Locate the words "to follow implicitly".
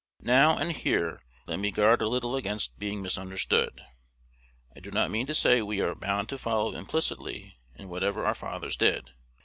6.29-7.59